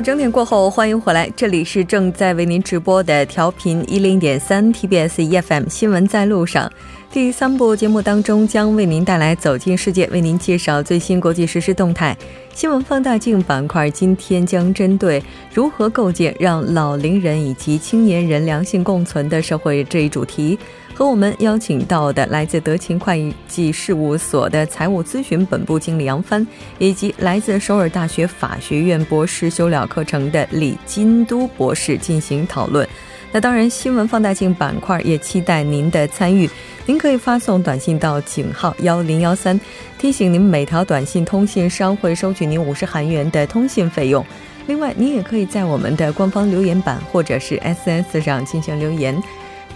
[0.00, 6.70] 整点过后，欢迎回来，这里是正在为您直播的调频一零点三 TBS EFM 新闻在路上。
[7.10, 12.16] 第三部节目当中将为您带来《走进世界》，为您介绍最新国际时事动态。
[12.54, 15.22] 新闻放大镜板块今天将针对
[15.52, 20.56] 如何构建让老龄人以及青年人良性共存的社会这一主题。
[20.98, 26.44] 和我们邀请到的来自德勤会计事务所的财务咨询本部经理杨帆，
[26.80, 32.84] 以及来自首尔大学法学院博士修了课程的李金都博士进行讨论。
[33.30, 36.50] 那当然，新闻放大镜板块也期待您的参与。
[36.84, 39.60] 您可以发送短信到井号幺零幺三，
[40.00, 44.26] 提醒您每条短信通信商会收取您五十韩元的通信费用。
[44.66, 49.16] 另外，您也可以在我们的官方留言板或者是 S S 上进行留言。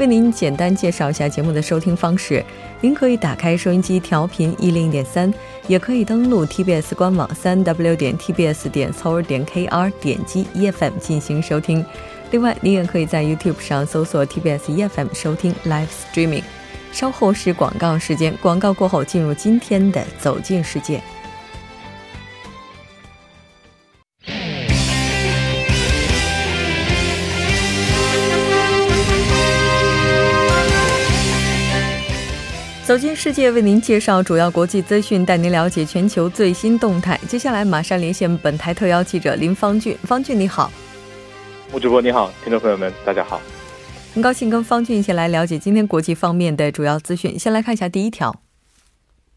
[0.03, 2.45] 为您简单介绍一下节目的收听方式：
[2.81, 5.33] 您可以打开收音机调频一零点三，
[5.69, 11.87] 也可以登录 TBS 官网三 W 点 TBS 点 s o 点 KR，点击 EFM 进行收听。
[12.33, 16.43] 另外，您也可以在 YouTube 上搜索 TBS EFM 收听 Live Streaming。
[16.91, 21.01] 稍后是广告时间，广告过后进入今天的走进世界。
[32.93, 37.19] 走进世界，为您介绍主要国际资讯，带您了解全球最新动态。
[37.27, 39.97] 接下来马上连线本台特邀记者林方俊。
[40.03, 40.71] 方俊，你好。
[41.73, 43.41] 吴主播你好，听众朋友们大家好。
[44.13, 47.39] 很高兴跟方俊一起来了解今天国际方面的主要资讯。
[47.39, 48.31] 先来看一下第一条。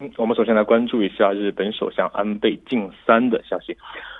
[0.01, 3.77] 嗯，我们首先来关注一下日本首相安倍晋三的消息。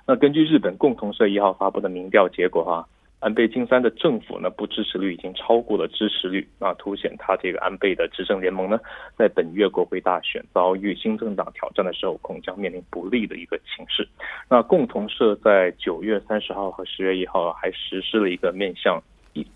[0.08, 2.88] 那根据日本共同社一号发布的民调结果哈。
[3.26, 8.80] 安倍晋三的政府呢，不支持率已经超过了支持率，啊，凸显他这个安倍的执政联盟呢，
[9.18, 14.08] 在本月国会大选遭遇新政党挑战的时候，恐将面临不利的一个形势。
[14.48, 19.02] 那共同社在九月三十号和十月一号还实施了一个面向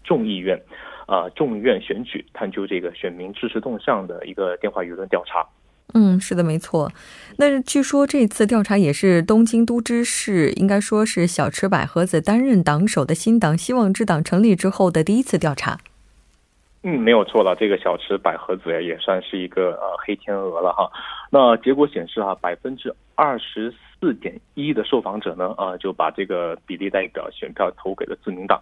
[0.04, 0.60] 众议院，
[1.06, 5.46] 啊，众议院选举探究这个选民支持动向的一个电话舆论调查。
[5.94, 6.92] 嗯，是的，没错。
[7.38, 15.80] 那据说这次调查也是东京都知事，应该说是小池百合子担任党首的新党希望之党成立之后的第一次调查。
[16.84, 20.90] 嗯，没有错了，这个小池百合子呀也算是一个呃黑天鹅了哈。
[21.30, 28.62] 那结果显示哈，百分之二十四点一的受访者呢，啊就把这个比例代表选票投给了自民党。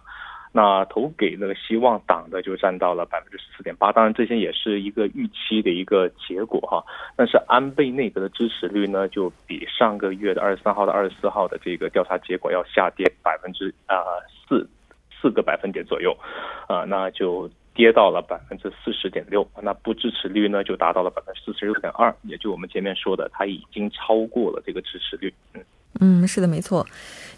[0.52, 6.82] 那投给那个希望党的就占到了百分之十四点八，当然这些也是一个预期的一个结果哈。
[7.16, 13.96] 但是安倍内阁的支持率呢，就比上个月的二十三号到二十四号的这个调查结果要下跌百分之啊
[14.48, 14.68] 四
[15.20, 16.16] 四个百分点左右，
[16.66, 19.46] 啊，那就跌到了百分之四十点六。
[19.62, 25.62] 那不支持率呢，就达到了百分之四十六点二，也就我们前面说的，它已经超过了这个支持率，嗯。
[26.00, 26.86] 嗯，是的，没错。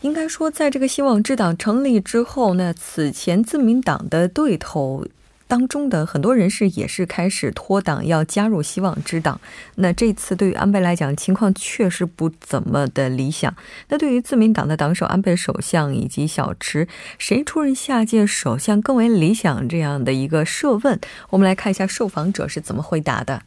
[0.03, 5.07] 应该说，在这个希望之党成立之后，那此前自民党的对头
[5.47, 9.41] 当中的很多人士也是开始脱党，要加入希望之党。
[9.75, 13.55] 那这次对于安倍来讲，情况确实不怎么的理想。
[13.89, 16.87] 那对于自民党的党首安倍首相以及小池，
[17.19, 19.69] 谁出任下届首相更为理想？
[19.69, 20.99] 这样的一个设问，
[21.31, 23.43] 我们来看一下受访者是怎么回答的。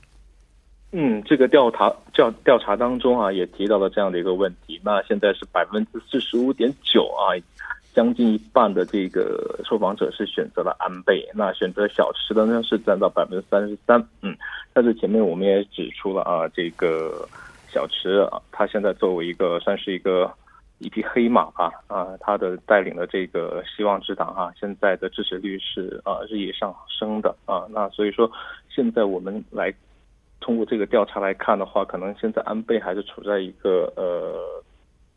[0.95, 4.79] 嗯，这个调查调调查当中啊，也提到了这样的一个问题。
[4.83, 7.33] 那现在是百分之四十五点九啊，
[7.95, 11.27] 将近一半的这个受访者是选择了安倍。
[11.33, 13.99] 那选择小池的呢是占到百分之三十三。
[14.21, 14.37] 嗯，
[14.71, 17.27] 但是前面我们也指出了啊，这个
[17.67, 20.31] 小池啊，他现在作为一个算是一个
[20.77, 27.65] 一匹黑马吧啊，他的带领的这个希望之党啊，现在的支持率是啊日益上升的啊。
[27.71, 28.31] 那所以说，
[28.69, 29.73] 现在我们来。
[30.43, 34.61] 通过这个调查来看的话，可能现在安倍还是处在一个呃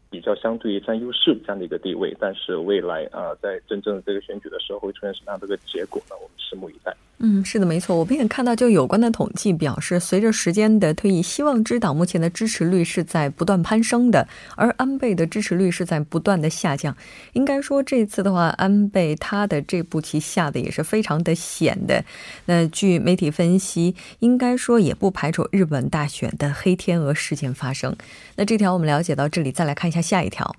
[0.08, 6.14] 比较相对于占优势这样的一个地位，但是未来啊，在真正的这个选举的时候会出现什么样的一个结果呢？
[6.22, 6.96] 我们拭目以待。
[7.18, 7.96] 嗯，是的，没错。
[7.96, 16.94] 我们也看到，就有关的统计表示，随着时间的推移，希望之党目前的支持率是在不断攀升的，而安倍的支持率是在不断的下降。
[17.32, 22.04] 应该说，这次的话，安倍他的这步棋下的也是非常的险的。
[22.44, 27.96] 那据媒体分析，应该说也不排除日本大选的黑天鹅事件发生。
[28.36, 30.54] 那这条我们了解到这里，再来看一下下一条。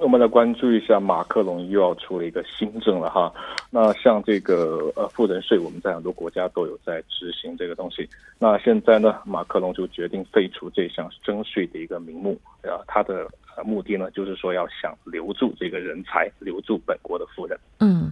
[0.00, 3.32] 我们来关注一下马克龙又要出了一个新政了哈。
[3.70, 8.08] 那像这个呃富人税，我们在很多国家都有在执行这个东西。
[8.38, 13.28] 那现在呢，马克龙就决定废除这项征税的一个名目啊，他的。
[13.64, 17.58] 目的呢，就是说要想留住这个人才，留住本国的富人。
[17.80, 18.08] 嗯，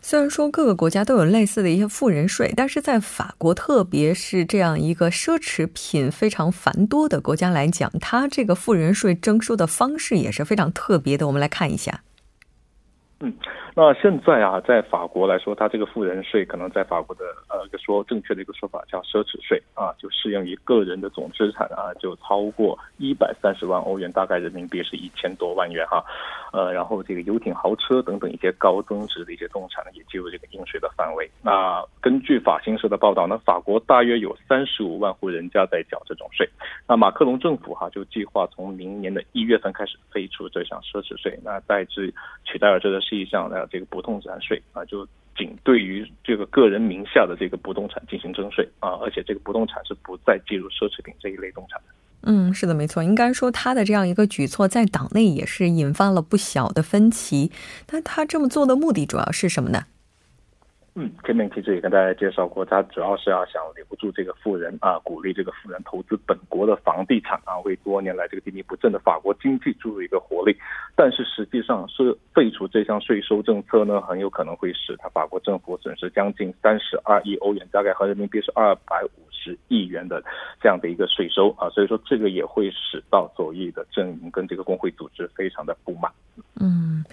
[0.00, 12.02] 虽然说各个国家都有类似的一些富人税，但是在法国，特别是这样一个奢侈品非常繁多的国家来讲，它这个富人税征收的方式也是非常特别的，我们来看一下。
[13.20, 13.32] 嗯，
[13.80, 26.04] 那现在啊，在法国来说，它这个富人税可能在法国的呃，一个说正确的一个说法叫奢侈税啊，就适用于个人的总资产啊，就超过一百三十万欧元，大概人民币是一千多万元哈。
[26.52, 31.30] 呃，然后这个游艇、豪车等等一些高增值的一些动产呢，也进入这个应税的范围。
[31.40, 36.48] 那根据法新社的报道呢，法国大约有三十五万户人家在缴这种税。
[36.88, 42.12] 那马克龙政府哈就计划从明年的一月份开始废除这项奢侈税，那代之
[42.44, 42.98] 取代而这的。
[43.00, 45.06] 是一项呢这个不动产税啊，就
[45.36, 51.80] 仅对于这个个人名下的这个不动产进行征税啊，而且这个不动产是不再计入奢侈品这一类动产。
[52.22, 53.02] 嗯，是的，没错。
[53.02, 57.52] 应该说他的这样一个举措在党内也是引发了不小的分歧。
[57.90, 59.84] 那他这么做的目的主要是什么呢？
[61.00, 70.56] 嗯，前面其实也跟大家介绍过，他主要是要想留住这个富人啊，鼓励这个富人投资本国的房地产啊，为多年来这个低迷不振的法国经济注入一个活力。
[70.96, 80.20] 但是实际上是废除这项税收政策呢，很有可能会使他法国政府损失将近三十二亿欧元，大概合人民币是二百五十亿元的
[80.60, 86.10] 这样的一个税收啊，所以说这个也会使到左翼的阵营跟这个工会组织非常的不满。
[86.60, 87.04] 嗯。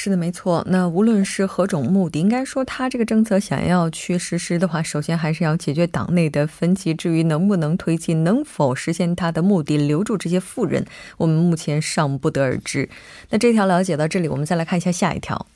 [0.00, 0.64] 是的，没错。
[0.68, 6.94] 那无论是何种目的，应该说他这个政策想要去实施的话，首先还是要解决党内的分歧。
[6.94, 10.86] 至于能不能推进，能否实现他的目的，留住这些富人，
[11.16, 12.88] 我们目前尚不得而知。
[13.28, 15.46] 那这条了解到这里，我们再来看一下下一条。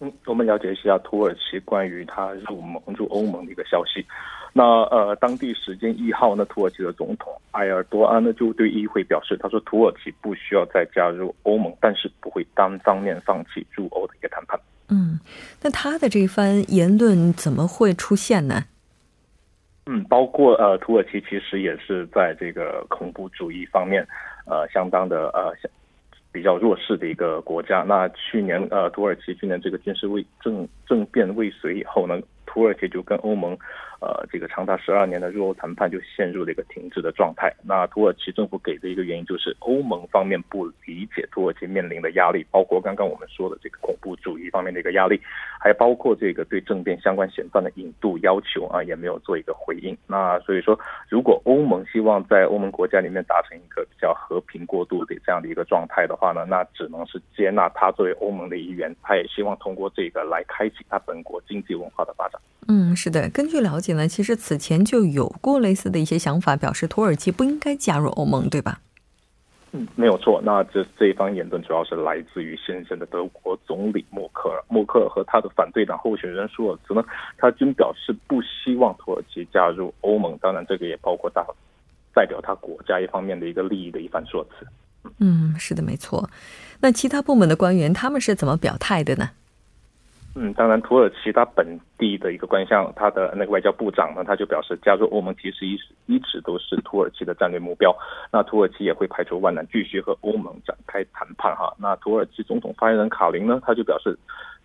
[0.00, 4.04] 嗯，我们了解一下土耳其关于他入盟入欧盟的一个消息。
[4.52, 14.58] 那呃，当地时间一号呢，土耳其的总统埃尔多安呢就对议会表示，他说土耳其不需要再加入欧盟，但是不会单方面放弃入欧的一个谈判。
[14.88, 15.20] 嗯，
[15.62, 18.64] 那他的这番言论怎么会出现呢？
[19.86, 24.06] 嗯，包括呃，土耳其其实也是在这个恐怖主义方面，
[24.46, 25.54] 呃，相当的呃
[26.32, 27.84] 比较弱势的一个国家。
[27.86, 32.20] 那去年呃，土耳其去年这个军事未政政变未遂以后呢，
[32.50, 33.56] 土耳其就跟欧盟。
[34.02, 37.54] 呃，这个长达十二年的入欧谈判就陷入了一个停滞的状态。
[37.62, 45.20] 那土耳其政府给的一个原因就是欧盟方面不理解土耳其面临的压力，包括刚刚我们说的这个恐怖主义方面的一个压力，
[45.60, 49.94] 还包括这个对政变相关嫌犯的引渡要求啊，也没有做一个回应。
[50.06, 50.80] 那所以说，
[51.10, 62.39] 如果欧盟希望在欧盟国家里面达成一个比较和平过渡的这样的一个状态的话呢，那只能是接纳他作为欧盟的一员，他也希望通过这个来开启他本国经济文化的发展。
[62.68, 64.06] 嗯，是的，根据了解呢。
[64.06, 68.80] 其实此前就有过类似的一些想法，表示土耳其不应该加入欧盟，对吧？
[69.72, 70.40] 嗯，没有错。
[70.44, 74.62] 那这这一方言论主要是来自于现任的德国总理默克尔。
[74.68, 77.02] 默克尔和他的反对党候选人舒尔茨呢，
[77.38, 80.36] 他均表示不希望土耳其加入欧盟。
[80.38, 81.44] 当然，这个也包括大
[82.12, 84.66] 代表他国家一方面的一个利益的一番说辞。
[85.18, 86.28] 嗯，是的，没错。
[86.80, 89.30] 那其他部门的官员他们是怎么表态的呢？
[90.34, 91.66] 嗯，当然，土耳其它本
[91.98, 97.94] 地的一个官相，它的那个外交部长呢，他就表示，加入欧盟其实一一直都是土耳其的战略目标。
[98.32, 101.74] 那土耳其也会排除万难，继续和欧盟展开谈判哈。
[101.78, 104.16] 那土耳其总统发言人卡林呢，他就表示。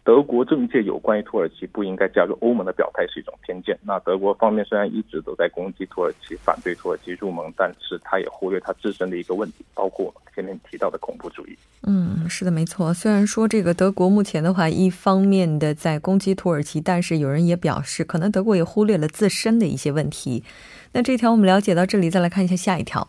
[0.06, 3.76] 德国政界有关于土耳其不应该加入欧盟的表态是一种偏见。
[3.82, 11.58] 那德国方面虽然一直都在攻击土耳其，反对土耳其入盟，但是他也忽略他自身的一个问题，包括前面提到的恐怖主义。
[11.88, 12.94] 嗯，是的，没错。
[12.94, 20.44] 虽然说这个德国目前的话，一方面的在攻击土耳其，但是有人也表示，可能德国也忽略了自身的一些问题。
[20.94, 23.08] 那这条我们了解到这里，再来看一下下一条。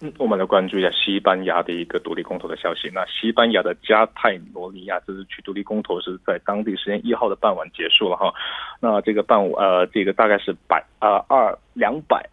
[0.00, 2.88] 嗯，我们来关注一下西班牙的一个独立公投的消息。
[2.94, 8.32] 那西班牙的加泰罗尼亚这次去独立公投是在当地时间一号的傍晚结束了哈。
[8.80, 12.28] 那这个傍呃，这个大概是百呃二两百。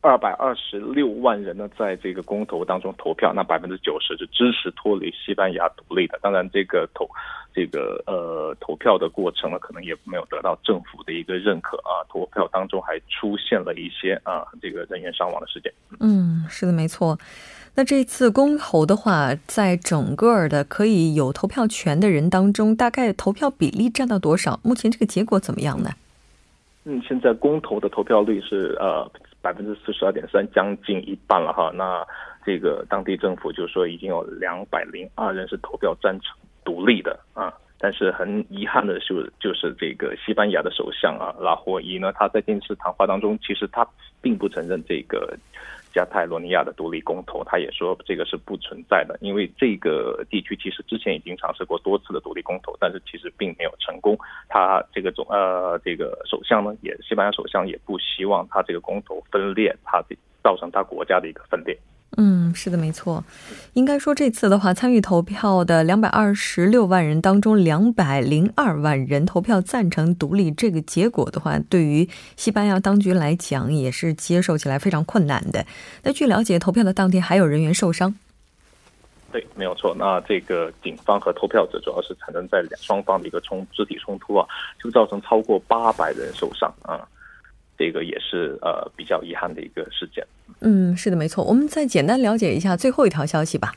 [0.00, 6.16] 二百二十六万人呢，在这个公投当中投票，那百分之九十是支持脱离西班牙独立的。
[6.22, 7.04] 当然，这个投
[7.54, 12.04] 这个呃投票的过程呢，可能也没有得到政府的一个认可啊。
[12.08, 15.72] 投票当中还出现了一些啊这个人员伤亡的事件。
[16.00, 17.18] 嗯，是的，没错。
[17.74, 24.58] 那这次公投的话，在整个的可以有投票权的人当中，大概投票比例占到多少？
[24.62, 25.90] 目前这个结果怎么样呢？
[26.84, 29.10] 嗯，现在公投的投票率是呃。
[29.40, 31.70] 百分之四十二点三，将近一半了哈。
[31.72, 32.04] 那
[32.44, 36.36] 这个当地政府就说已经有两百零二人是投票赞成
[36.68, 37.52] 独立的啊。
[37.80, 43.86] 但是很遗憾的是，就是这个西班牙的首相啊拉霍伊呢，他在电视谈话当中，其实他
[44.20, 45.38] 并不承认这个。
[45.90, 54.16] 加泰罗尼亚的独立公投，他也说这个是不存在的，因为这个地区其实之前已经尝试过多次的独立公投，但是其实并没有成功。
[54.48, 60.04] 他这个总呃这个首相呢，也西班牙首相也不希望他这个公投分裂，他
[60.42, 61.76] 造成他国家的一个分裂。
[62.16, 63.22] 嗯，是的，没错。
[63.74, 70.50] 应该说这次的话，参与投票的两百二十六万人当中，两百零二万人投票赞成独立。
[70.50, 75.64] 这个结果的话，对于西班牙当局来讲，也是接受起来非常困难的。
[76.02, 78.12] 那据了解，投票的当天还有人员受伤。
[79.30, 79.94] 对，没有错。
[79.96, 84.48] 那这个警方和投票者主要是产生在两双方的一个冲肢体冲突啊，
[84.82, 87.06] 就造成超过八百人受伤啊。
[87.78, 90.26] 这个也是呃比较遗憾的一个事件。
[90.60, 91.44] 嗯，是的，没错。
[91.44, 93.72] 我们再简单了解一下最后一条消息吧。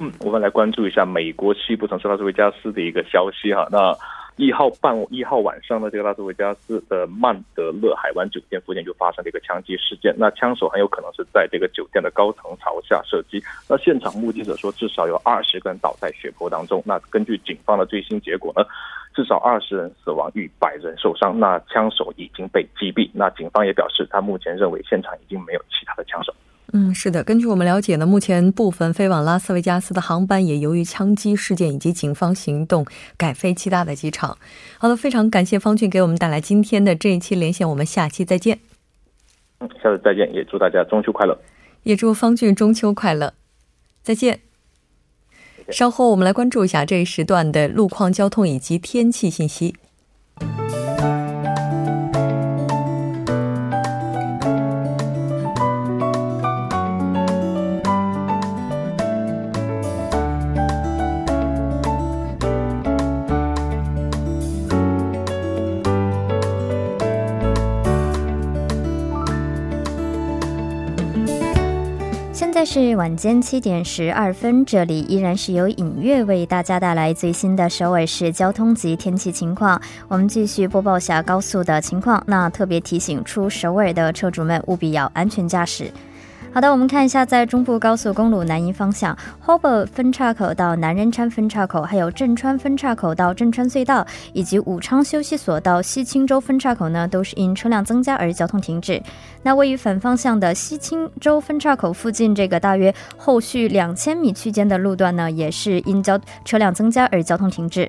[0.00, 3.66] 嗯，我们来关注一下美国西部城市拉斯维加斯的一个消息哈。
[3.70, 3.96] 那
[4.38, 10.14] 一号半一号晚上的，这个拉斯维加斯的曼德勒海湾酒店附近就发生了一个枪击事件。
[10.16, 13.42] 那枪手很有可能是在这个酒店的高层朝下射击。
[13.68, 16.80] 那现场目击者说，至少有二十个人倒在血泊当中。
[16.86, 18.64] 那根据警方的最新结果呢，
[19.12, 21.36] 至少二十人死亡，逾百人受伤。
[21.36, 23.10] 那枪手已经被击毙。
[23.12, 26.32] 那警方也表示，他目前认为现场已经没有其他的枪手。
[26.72, 27.24] 嗯，是的。
[27.24, 32.84] 根据我们了解呢，目前部分飞往拉斯维加斯的航班也由于枪击事件以及警方行动
[33.16, 34.36] 改飞其他的机场。
[34.78, 38.58] 好的，非常感谢方俊给我们带来今天的这一期连线，我们下期再见。
[39.60, 41.38] 嗯，下次再见，也祝大家中秋快乐。
[41.84, 43.32] 也祝方俊中秋快乐，
[44.02, 44.40] 再见。
[45.70, 49.74] 稍后我们来关注一下这一时段的路况、交通以及天气信息。
[72.70, 79.80] 是晚间七点十二分，这里依然是由影月为大家带来最新的首尔市交通及天气情况。
[80.06, 82.22] 我们继续播报下高速的情况。
[82.26, 85.90] 那特别提醒出首尔的车主们务必要安全驾驶。
[86.50, 99.00] 好的，我们看一下，在中部高速公路南移方向，Hobo 分岔口到南仁川分岔口，还有镇川分岔口到镇川隧道，以及武昌休息所到西青州分岔口呢，都是因车辆增加而交通停止。
[99.42, 107.88] 那位于反方向的西青州分岔口附近，这个大约后续两千米区间的路段呢，也是因交车辆增加而交通停滞。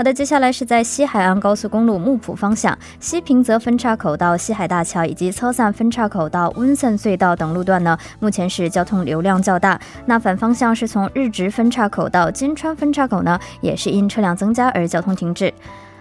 [0.00, 9.78] 好的，接下来是在西海岸高速公路木浦方向西平泽分岔口到西海大桥，以及车散分岔口到温森隧道等路段呢，目前是交通流量较大。
[10.06, 15.52] 那反方向是从日直分岔口到金川分岔口呢，也是因车辆增加而交通停滞。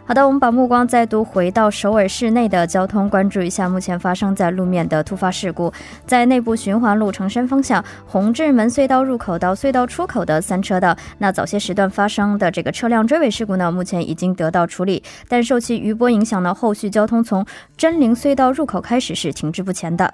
[0.09, 5.71] 好的，我们把目光再度回到首尔市内的交通，关注一下目前发生在路面的突发事故。
[6.07, 17.45] 在内部循环路成山方向红志门隧道入口到隧道出口的三车道，那早些时段发生的这个车辆追尾事故呢，目前已经得到处理，但受其余波影响呢，后续交通从
[17.77, 20.11] 真灵隧道入口开始是停滞不前的。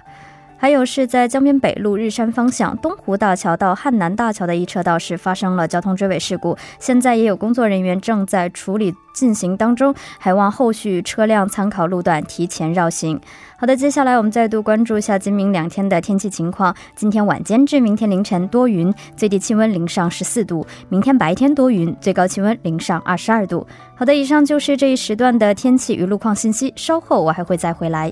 [0.57, 13.19] 还有是在江边北路日山方向东湖大桥到汉南大桥的一车道是发生了交通追尾事故，现在也有工作人员正在处理进行当中，还望后续车辆参考路段提前绕行。
[13.57, 16.75] 好的，接下来我们再度关注一下今明两天的天气情况。
[16.95, 23.65] 今天晚间至明天凌晨多云，最低气温零上十四度；明天白天多云，最高气温零上二十二度。
[23.95, 28.11] 好的，以上就是这一时段的天气与路况信息，稍后我还会再回来。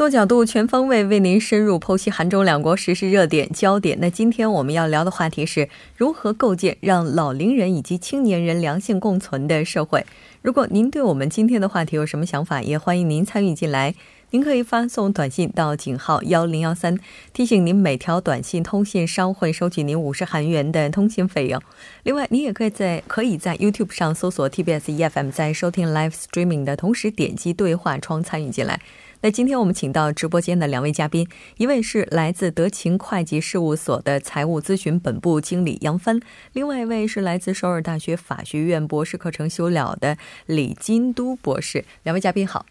[0.00, 3.98] 多角度、全方位为您深入剖析韩中两国时事热点焦点。
[4.00, 10.06] 那今天我们要聊的话题是如何构建让老龄人以及青年人良性共存的社会。
[10.40, 13.94] 如果您对我们今天的话题有什么想法，也欢迎您参与进来。
[14.30, 16.98] 您可以发送短信到井号幺零幺三，
[17.34, 21.60] 提醒您每条短信通信商会收取您五十韩元的通信费用。
[22.04, 28.80] 另外，您也可以在可以在 YouTube 上搜索 TBS EFM，在收听 Live Streaming 的同时点击对话窗参与进来。
[29.22, 36.18] 那今天我们请到直播间的两位嘉宾，一位是来自德勤会计事务所的财务咨询本部经理杨帆，
[36.54, 41.84] 另外一位是来自首尔大学法学院博士课程修了的李金都博士。
[42.02, 42.64] 两位嘉宾好，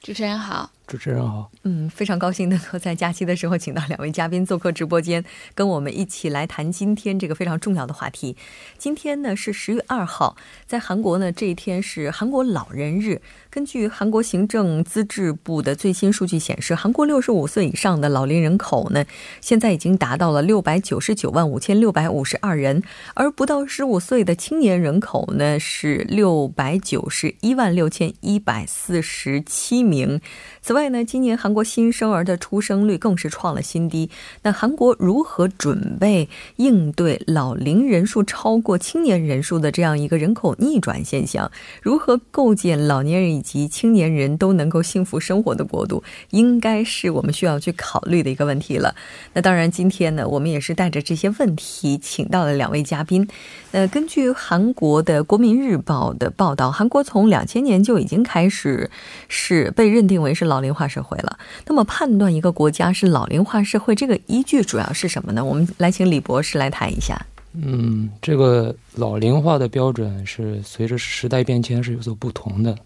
[0.00, 0.72] 主持人好。
[0.92, 8.36] 主持人好，嗯，非常高兴能够在假期的时候请到两位嘉宾做客直播间，跟我们一起来谈今天这个非常重要的话题。
[8.76, 13.22] 今天呢是十月二号，在韩国呢这一天是韩国老人日。
[13.48, 19.02] 根据韩国行政资质部的最新数据显示，韩国六十五岁以上的老龄人口呢，
[19.40, 22.82] 现在已经达到了六百九十九万五千六百五十二人，
[23.14, 30.20] 而不到十五岁的青年人口呢是六百九十一万六千一百四十七名。
[30.60, 34.10] 此外，外呢，今年韩国新生儿的出生率更是创了新低。
[34.42, 41.48] 那韩国如何准备应对老龄人数超过青年人数的这样一个人口逆转现象？
[41.82, 48.92] 如何构建老年人以及青年人都能够幸福生活的国度，应该是我们需要去考虑的一个问题了。
[49.34, 53.28] 那当然，今天呢，我们也是带着这些问题，请到了两位嘉宾。
[53.70, 58.90] 呃，根据韩国的《国民日报》的报道，韩国从两千年就已经开始
[59.28, 61.36] 是被认定为是老老龄化社会了。
[61.66, 65.44] 那么，判断一个国家是老龄化社会，这个依据主要是什么呢？
[65.44, 67.20] 我们来请李博士来谈一下。
[67.54, 72.78] 嗯，这个老龄化的标准是随着时代变迁是有所不同的。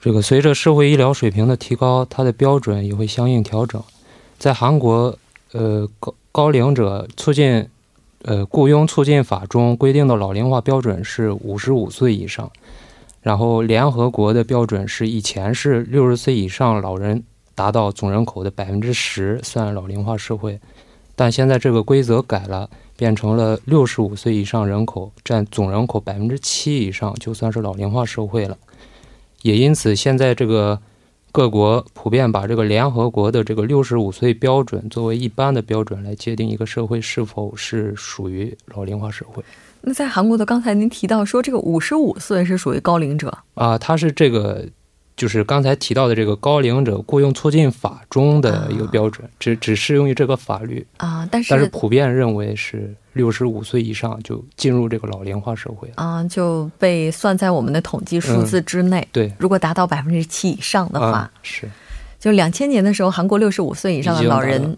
[0.00, 3.82] 这个随着社会医疗水平的提高，它的标准也会相应调整。
[4.38, 5.18] 在韩国，
[5.50, 7.68] 呃，高高龄者促进。
[8.22, 12.50] 呃，雇佣促进法中规定的老龄化标准是五十五岁以上，
[13.26, 17.20] 然后联合国的标准是以前是六十岁以上老人
[17.56, 20.56] 达到总人口的百分之十算老龄化社会，
[21.16, 28.56] 但现在这个规则改了，变成了六十五岁以上人口占总人口百分之七以上就算是老龄化社会了，
[29.42, 30.80] 也因此现在这个。
[31.32, 39.44] 各国普遍把这个联合国的这个六十五岁标准作为一般的标准来界定一个社会是否是属于老龄化社会。
[39.86, 44.66] 那在韩国的刚才您提到说这个五十五岁是属于高龄者啊，他是这个。
[45.16, 51.26] 就是刚才提到的这个高龄者雇佣促进法中的一个标准，只只适用于这个法律啊。
[51.32, 59.08] 但是但是普遍认为是六十五岁以上就进入这个老龄化社会啊，就被算在我们的统计数字之内。
[59.10, 61.66] 对，如果达到百分之七以上的话，是。
[62.20, 64.76] 就两千年的时候，韩国六十五岁以上的老人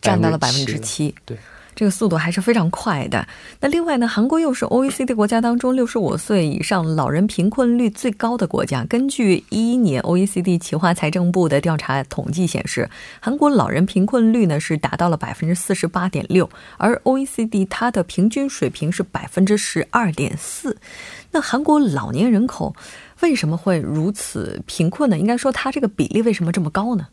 [0.00, 1.12] 占到了百分之七。
[1.24, 1.36] 对。
[1.80, 3.26] 这个速度还是非常快的。
[3.58, 8.84] 那另外呢，韩国又是 OECD 国家当中六十五岁以上老人贫困率最高的国家。
[8.84, 20.76] 根据一一年 OECD 企划财政部的调查统计显示，韩国老人贫困率呢是达到了百分之四十八点六，而 OECD 它的平均水平是百分之十二点四。
[21.30, 22.74] 那韩国老年人口
[23.20, 25.18] 为什么会如此贫困呢？
[25.18, 27.06] 应该说，它这个比例为什么这么高呢？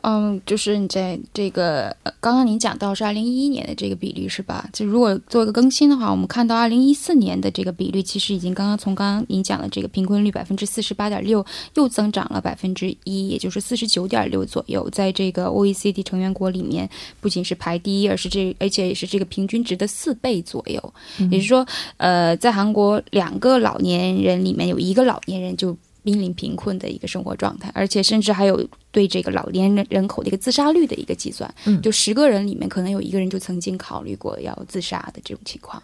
[0.00, 4.68] 嗯，就是你在这个刚刚您讲到是二零一一年的这个比例是吧？
[4.72, 16.88] 就如果做一个更新的话，我们看到二零一四年的这个比率其实已经刚刚从刚刚您讲的这个贫困率百分之四十八点六又增长了百分之一，也就是四十九点六左右，在这个 OECD 成员国里面
[17.20, 20.94] 不仅是排第一，而是这而且也是这个平均值的四倍左右。
[21.30, 21.64] 也就是说，
[21.98, 25.76] 呃，在韩国两个老年人里面有一个老年人就。
[26.04, 31.48] 濒临贫困的一个生活状态，而且甚至还有对这个老年人人口的一个自杀率的一个计算，
[31.80, 35.80] 就十个人里面可能有一个人就曾经考虑过要自杀的这种情况。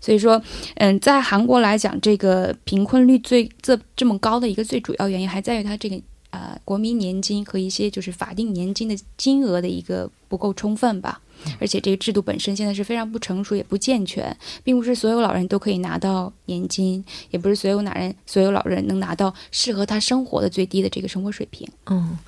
[0.00, 0.42] 所以说，
[0.76, 11.20] 嗯，在韩国来讲，这个贫困率最这这么高的一个最主要原因，还在于它这个呃国民年金和一些就是法定年金的金额的一个不够充分吧。
[11.60, 21.68] 而且这个制度本身现在是非常不成熟也不健全，并不是所有老人都可以拿到年金，也不是所有男人、所有老人能拿到适合他生活的最低的这个生活水平。
[21.86, 22.18] 嗯，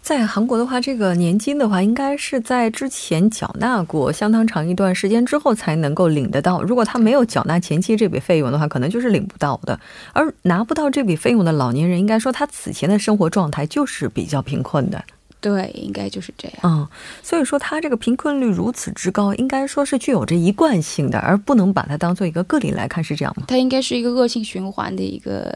[0.00, 6.62] 在韩国的话，这个年金的话，应该是在之前缴纳过相当长一段时间之后才能够领得到。
[6.62, 9.78] 如果他没有缴纳前期这笔费用的话，可能就是领不到的。
[10.12, 15.04] 而拿不到这笔费用的老年人，应该说他此前的生活状态就是比较贫困的。
[15.40, 16.58] 对，应该就是这样。
[16.64, 16.86] 嗯，
[17.22, 23.44] 所以说它这个贫困率如此之高，应该说是具有着一贯性的，而不能把它当做一个个例来看，是这样吗？
[23.46, 25.54] 它应该是一个恶性循环的一个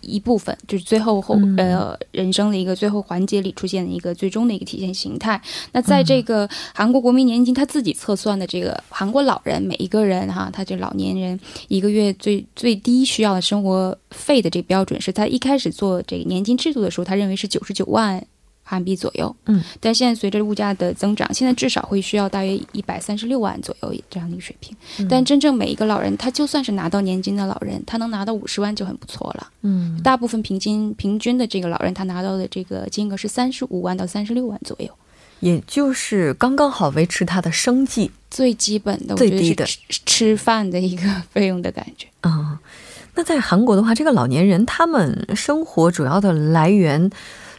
[0.00, 5.40] 一部分，就是最后后呃人生的一个最后环节里出现的一个最终的一个体现形态。
[5.72, 11.38] 那在这个韩国国民年金他自己测算的这个韩国老人每一个人哈，他这老年人
[11.68, 18.26] 一个月最最低需要的生活费的这个标准，是他一开始做这个年金制度的时候，他认为是九十九万。
[18.70, 24.76] 韩币左右，嗯，但现在随着物价的增长，现在至少会需要大约一百三十六万左右这样的一个水平。
[25.08, 29.50] 但真正每一个老人，他就算是拿到年金的老人，他能拿到五十万就很不错了。
[29.62, 34.88] 嗯，大部分平均平均的这个老人，他拿到的这个金额是三十五万到三十六万左右，
[35.40, 39.66] 也就是刚刚好维持他的生计最基本的、最低的
[40.06, 41.02] 吃饭的一个
[41.32, 42.06] 费用的感觉。
[42.22, 42.56] 嗯，
[43.16, 47.10] 那在韩国的话，这个老年人他们生活主要的来源。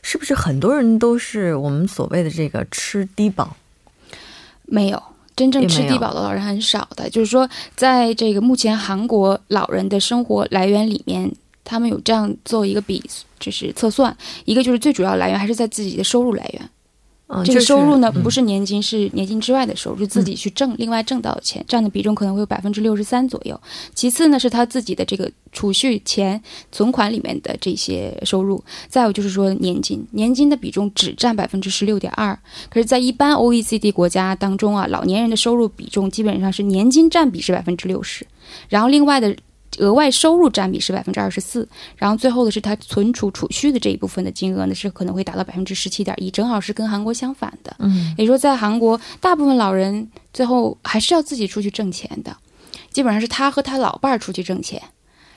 [0.01, 3.55] 是不是很多人都是我们所谓的这个吃低保？
[4.65, 5.01] 没有，
[5.35, 7.09] 真正吃低保的老人很少的。
[7.09, 11.31] 就是说，在这个目前韩国老人的生活来源里面，
[11.63, 13.03] 他们有这样做一个比，
[13.39, 16.69] 就是测算，一个就是最主要来源还是在自己的收入来源。
[17.45, 23.59] 这个收入呢，嗯不是年金，是年金之外的收入，就自己去挣，另外挣到的钱，占的比重可能会有百分之六十三左右。
[23.95, 26.41] 其次呢，是他自己的这个储蓄钱、
[26.71, 28.63] 存款里面的这些收入。
[28.87, 32.37] 再有就是说年金，年金的比重只占百分之十六点二。
[32.69, 38.25] 可是，在一般 OECD 国家当中啊，老年人的收入比重基本上是年金占比是百分之六十，
[38.69, 39.35] 然后另外的。
[39.81, 41.67] 额外收入占比是百分之二十四，
[41.97, 47.75] 然后最后的是他存储储蓄的这一部分的金额呢，是可能会达到百分之十七点一，正好是跟韩国相反的。
[47.79, 52.37] 嗯也就是说，在韩国，大部分老人最后还是要自己出去挣钱的，
[52.91, 54.81] 基本上是他和他老伴儿出去挣钱，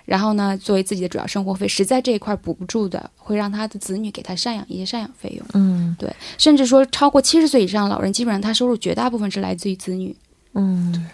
[0.04, 10.14] 然后呢，作为自己的主要生活费，实在这一块补不住的，会让他的子女给他赡养一些赡养费用，嗯对甚至说超过七十岁以上的老人，基本上他收入绝大部分是来自于子女。
[10.52, 11.09] 嗯。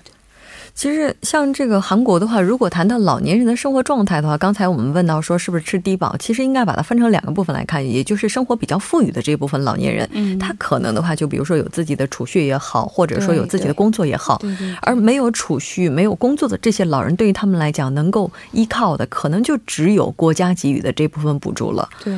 [0.74, 10.38] 其实像这个韩国的话，如果谈到老年人的生活状态的话，刚才我们问到说是不是吃低保，其实应该把它分成两个部分来看，也就是生活比较富裕的这部分老年人，嗯。
[10.38, 14.74] 他可能的话，就比如说有自己的储蓄也好，或者说有自己的工作也好，对对。
[14.80, 21.88] 而没有储蓄、没有工作的这些老人，对于他们来讲，能够依靠的可能就只有国家给予的这部分补助了。
[22.02, 22.14] 对，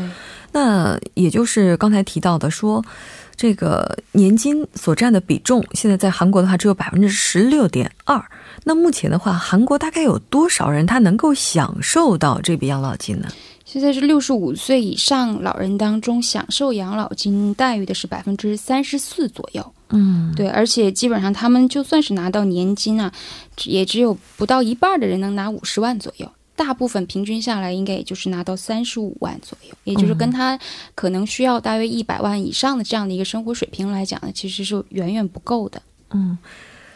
[0.52, 2.84] 那也就是刚才提到的说，
[3.34, 8.22] 这个年金所占的比重，现在在韩国的话只有百分之十六点二。
[8.64, 13.28] 那目前的话，韩国大概有多少人他能够享受到这笔养老金呢？
[13.64, 19.72] 现在是六十五岁以上老人当中享受养老金待遇的是百分之三十四左右。
[19.88, 23.10] 嗯，对，而且基本上他们就算是拿到年金啊，
[23.64, 26.30] 也只有不到一半的人能拿五十万左右。
[26.54, 30.58] 大部分平均下来，应该也就是拿到三十五万左右，也就是跟他
[30.94, 35.80] 可能需要大约一百万以上的这样的一个生活水平来讲呢，其实是远远不够的。
[36.10, 36.36] 嗯，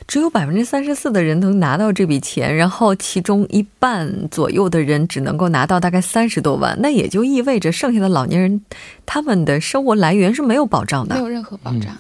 [0.07, 8.63] 只有百分之三十四的人能拿到这笔钱，然后其中一半左右的人只能够拿到大概三十多万，那也就意味着剩下的老年人
[9.07, 11.15] 他们的生活来源是没有保障的。
[11.15, 11.97] 没有任何保障。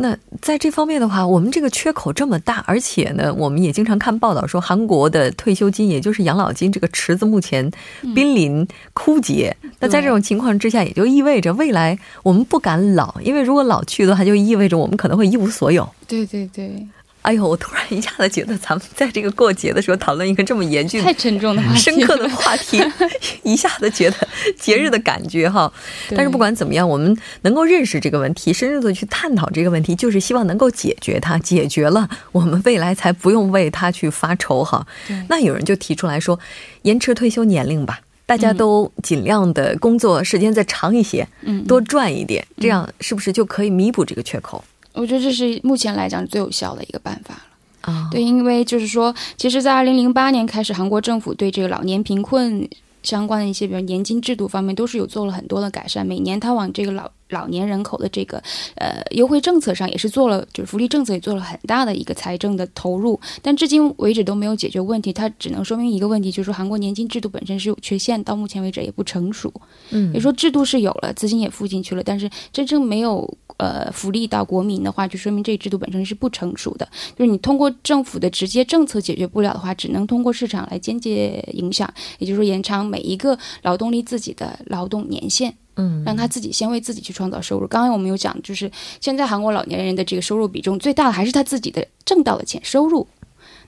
[0.00, 7.68] 那在这方面的话，我们这个缺口这么大，而且呢，我们也经常看报道说，韩国的退休金，也就是养老金这个池子目前
[8.14, 9.56] 濒临枯竭。
[9.80, 15.88] 那在这种情况之下，也就意味着未来我们不敢老，因为如果老去的话，就意味着我们可能会一无所有。
[16.06, 16.86] 对对对，
[17.28, 22.82] 哎呦，我突然一下子觉得咱们在这个过节的时候讨论一个这么严峻、太沉重的话题，深刻的话题，
[23.44, 24.16] 一下子觉得
[24.58, 25.70] 节日的感觉哈。
[26.08, 31.36] 对但是不管怎么样，我们能够认识这个问题，深入的去探讨这个问题，就是希望能够解决它。
[31.36, 34.86] 解决了，我们未来才不用为它去发愁哈。
[35.28, 36.40] 那有人就提出来说，
[36.82, 38.00] 延迟退休年龄吧。
[38.24, 44.64] 大家都尽量的工作时间再长一些，嗯，多赚一点，这样是不是就可以弥补这个缺口
[44.98, 47.92] 我觉得这是目前来讲最有效的一个办法了。
[47.92, 48.08] 啊？
[48.10, 52.68] 对，因为就是说，其实，在二零零八年开始，韩国政府对这个老年贫困
[53.02, 56.04] 相关的一些，比如年金制度方面，都是有做了很多的改善。
[56.04, 58.42] 每年他往这个老老年人口的这个
[58.76, 65.12] 呃优惠政策上，也是做了，就是福利政策也做了很大的一个财政的投入，但至今为止都没有解决问题。
[65.12, 69.52] 它只能说明一个问题，就是说韩国年金制度本身是有缺陷，到目前为止也不成熟。
[69.90, 76.88] 嗯也说制度是有了，资金也付进去了，但是真正没有呃福利到国民的话，就说明这个制度本身是不成熟的。
[77.16, 85.54] 就是你通过政府的直接政策解决不了的话，只能通过市场来间接影响，也就是说延长每一个劳动力自己的劳动年限。
[85.78, 87.66] 嗯，让他自己先为自己去创造收入。
[87.66, 93.08] 刚刚我们有讲，就是现在韩国老年人的这个收入比重最大的还是他自己的挣到的钱收入。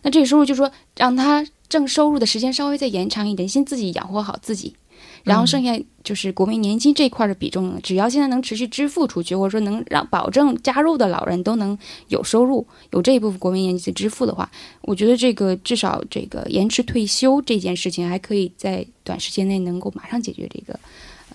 [0.03, 4.75] 那这个收入就说让他挣收入的时间稍微再延长一点，先自己养活好自己。
[5.23, 20.79] 然后剩下就是国民年金这一块的比重呢，只要现在能持续支付出去，或者说能让保证加入的老人都能有收入，有这一部分国民年金的支付的话，我觉得这个至少这个延迟退休这件事情还可以在短时间内能够马上解决这个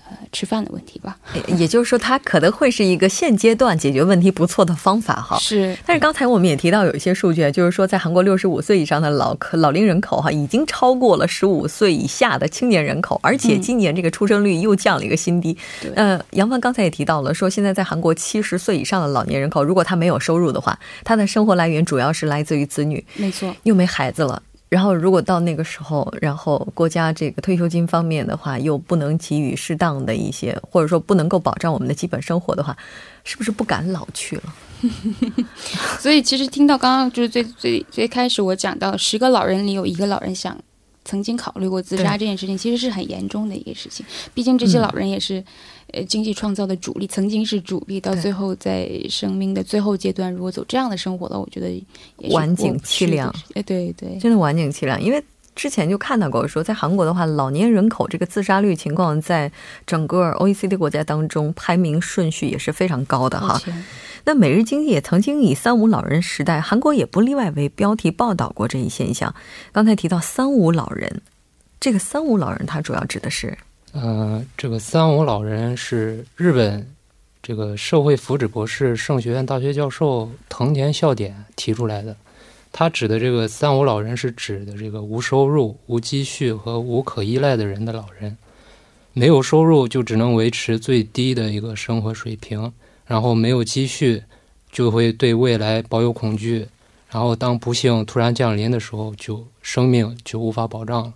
[0.09, 1.17] 呃吃饭的问题吧。
[1.57, 5.37] 也就是说，它可能会是一个现阶段解决问题不错的方法哈。
[5.39, 15.57] 是，但是刚才我们也提到有一些数据啊，就是说在韩国六十五岁以上的老老龄人口哈，已经超过了十五岁以下的青年人口，而且今年这个出生率又降了一个新低。
[15.81, 23.55] 对呃，杨帆刚才也提到了，说现在在韩国七十岁以上的老年人口，如果他没有收入的话，他的生活来源主要是来自于子女，没错。
[23.63, 24.41] 又没孩子了。
[24.67, 32.75] 然后，如果到那个时候，然后国家这个退休金方面的话，又不能给予适当的一些，或者说不能够保障我们的基本生活的话，
[33.23, 34.53] 是不是不敢老去了？
[35.99, 40.57] 所以其实听到刚刚就是最最最开始我讲到十个老人里有一个老人想
[41.05, 44.05] 曾经考虑过自杀这件事情，其实是很严重的一个事情。
[44.33, 45.41] 毕竟这些老人也是、
[45.93, 51.69] 呃经济创造的主力，曾经是主力，到最后在生命的最后阶段，如果走这样的生活了，我觉得
[52.17, 53.43] 也是晚景凄凉事。
[53.53, 55.23] 呃，对对，真的晚景凄凉，因为
[55.55, 59.49] 之前就看到过，说在韩国的话，老年人口这个自杀率情况在
[59.85, 63.61] 整个 OECD 国家当中排名顺序也是非常高的哈。
[64.27, 69.33] 那每日经济也曾经以“三无老人时代”，韩国也不例外为标题报道过这一现象。
[69.71, 71.21] 刚才提到“三无老人”，
[71.79, 73.55] 这个“三无老人”它主要指的是，
[73.91, 76.91] 呃，这个“三无老人”是日本
[77.43, 82.15] 这个社会福祉博士、圣学院大学教授藤田孝典提出来的。
[82.71, 88.35] 他指的这个“三无老人”是指的这个无收入、无积蓄和无可依赖的人的老人，
[89.13, 92.73] 没有收入就只能维持最低的一个生活水平。
[93.05, 94.23] 然后没有积蓄，
[94.71, 96.67] 就会对未来保有恐惧。
[97.09, 101.13] 然后当不幸突然降临的时候，就生命就无法保障了。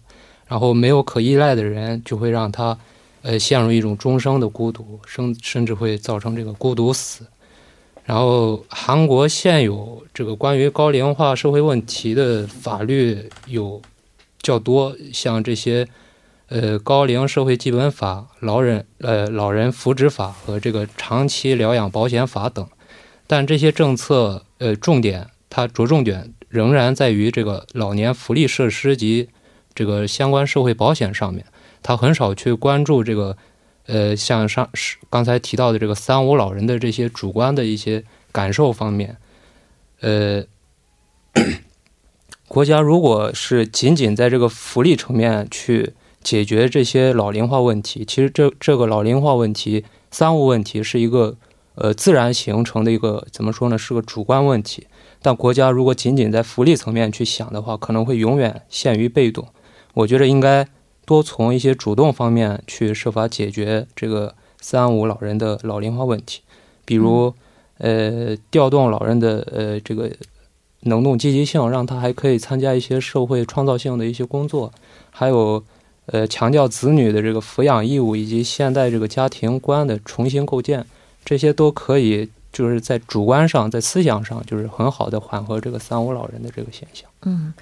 [0.47, 2.78] 然后没有可依赖的人，就会让他，
[3.21, 7.25] 呃，陷入一种终生的孤独，甚甚至会造成这个孤独死。
[8.06, 13.82] 然后韩国现有这个关于高龄化社会问题的法律有
[14.41, 15.88] 较多，像这些。
[16.50, 22.68] 呃，高龄社会基本法、老人呃老人福祉法和这个长期疗养保险法等，
[23.28, 29.30] 但这些政策呃重点，它着重点仍然在于这个老年福利设施及
[29.76, 31.46] 这个相关社会保险上面，
[31.84, 33.38] 它很少去关注这个
[33.86, 39.18] 呃像上是刚才提到的这个三无老人的这些主观的一些感受方面，
[40.02, 40.44] 呃，
[42.50, 45.94] 国家如果是仅仅在这个福利层面去。
[46.21, 51.38] 解决这些老龄化问题，其实这这个老龄化问题、三无问题是一个
[51.75, 53.77] 呃自然形成的一个怎么说呢？
[53.77, 54.86] 是个主观问题。
[55.21, 59.47] 但国家如果仅仅在福利层面去想的话，可能会永远陷于被动。
[59.93, 60.67] 我觉得应该
[61.05, 66.41] 多从一些主动方面去设法解决这个三无老人的老龄化问题，
[66.86, 67.34] 比如
[67.77, 70.12] 呃调动老人的呃这个
[70.82, 74.71] 能动积极性，让他还可以参加一些社会创造性的一些工作，
[75.12, 75.63] 还有。
[76.12, 80.86] 呃，强调子女的这个抚养义务，以及现代这个家庭观的重新构建，
[81.24, 87.08] 这些都可以就是在主观上，在思想上，就是很好的缓和这个三无老人的这个现象。
[87.24, 87.54] 嗯，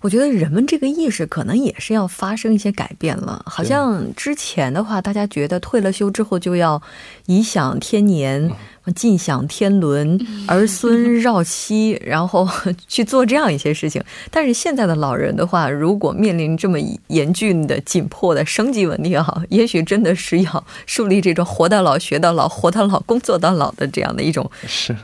[0.00, 3.42] 我觉得人们这个意识可能也是要发生一些改变了。
[3.46, 6.80] 好像之前的话，大家觉得退了休之后就要
[7.26, 8.50] 颐享天年。
[8.94, 12.48] 尽享天伦，儿孙绕膝， 然后
[12.88, 14.02] 去做这样一些事情。
[14.30, 24.50] 但是现在的老人的话，如果面临这么严峻的、紧迫的生计问题哈， 也许真的是要树立这种“活到老，学到老，活到老，工作到老”的这样的一种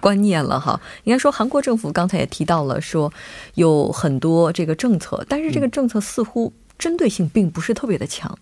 [0.01, 0.81] 观念了哈。
[1.05, 3.13] 应该说，韩国政府刚才也提到了，说
[3.55, 8.37] 有很多这个政策，但是这个政策似乎针对性并不是特别的强。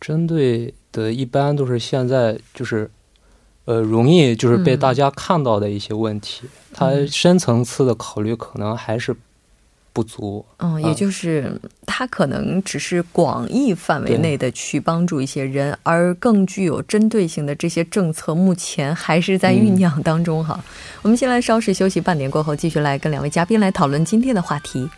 [0.00, 2.90] 针对的一般都是现在就是。
[3.68, 9.14] 呃，容易就是被大家看到的一些问题，它深层次的考虑可能还是
[9.92, 10.42] 不足。
[10.56, 20.58] 嗯，也就是它可能只是广义范围内的去帮助一些人，而更具有针对性的这些政策，目前还是在酝酿当中哈。
[21.02, 24.88] 我们先来稍事休息，半点过后继续来跟两位嘉宾来讨论今天的话题。